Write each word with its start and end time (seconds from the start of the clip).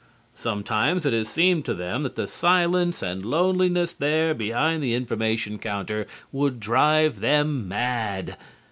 Sometimes 0.33 1.05
it 1.05 1.13
has 1.13 1.29
seemed 1.29 1.63
to 1.65 1.75
them 1.75 2.01
that 2.01 2.15
the 2.15 2.27
silence 2.27 3.03
and 3.03 3.23
loneliness 3.23 3.93
there 3.93 4.33
behind 4.33 4.81
the 4.81 4.95
information 4.95 5.59
counter 5.59 6.07
would 6.31 6.59
drive 6.59 7.19
them 7.19 7.67
mad. 7.67 8.35